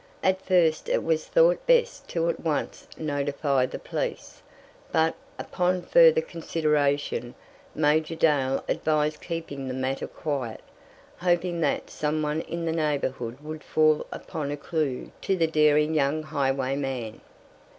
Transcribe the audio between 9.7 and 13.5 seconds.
matter quiet, hoping that some one in the neighborhood